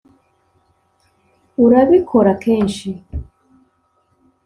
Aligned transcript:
urabikora 1.65 2.31
kenshi 2.43 2.89